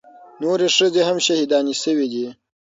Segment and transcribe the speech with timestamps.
[0.41, 2.25] نورې ښځې هم شهيدانې سوې دي.